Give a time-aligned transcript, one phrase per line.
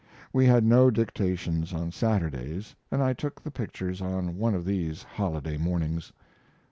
[0.33, 5.03] We had no dictations on Saturdays, and I took the pictures on one of these
[5.03, 6.11] holiday mornings.